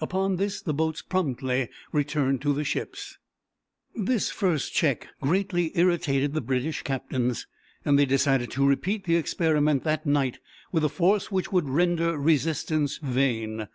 Upon 0.00 0.36
this 0.36 0.62
the 0.62 0.72
boats 0.72 1.02
promptly 1.02 1.68
returned 1.92 2.40
to 2.40 2.54
the 2.54 2.64
ships. 2.64 3.18
This 3.94 4.30
first 4.30 4.72
check 4.72 5.08
greatly 5.20 5.72
irritated 5.74 6.32
the 6.32 6.40
British 6.40 6.80
captains, 6.80 7.46
and 7.84 7.98
they 7.98 8.06
decided 8.06 8.50
to 8.52 8.66
repeat 8.66 9.04
the 9.04 9.16
experiment 9.16 9.84
that 9.84 10.06
night 10.06 10.38
with 10.72 10.84
a 10.84 10.88
force 10.88 11.30
which 11.30 11.52
would 11.52 11.68
render 11.68 12.16
resistance 12.16 12.96
vain. 13.02 13.68